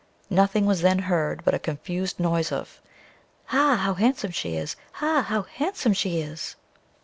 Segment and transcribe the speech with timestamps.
[0.31, 2.81] Nothing was then heard but a confused noise of,
[3.45, 3.75] "Ha!
[3.75, 4.75] how handsome she is!
[4.93, 5.21] Ha!
[5.29, 6.55] how handsome she is!"